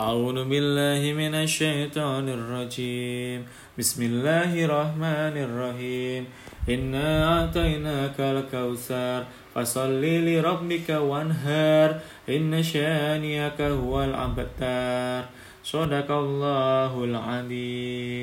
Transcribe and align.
أعوذ 0.00 0.48
بالله 0.48 1.12
من 1.12 1.34
الشيطان 1.34 2.28
الرجيم. 2.28 3.44
بسم 3.78 4.00
الله 4.02 4.64
الرحمن 4.64 5.36
الرحيم. 5.36 6.24
إنا 6.68 7.08
أعطيناك 7.28 8.16
الكوثر 8.20 9.24
فصل 9.54 10.00
لربك 10.00 10.88
وانهر. 10.88 11.88
إن 12.28 12.62
شانئك 12.62 13.60
هو 13.60 14.04
الأبتر. 14.04 15.28
صدق 15.64 16.08
الله 16.10 17.04
العظيم. 17.04 18.20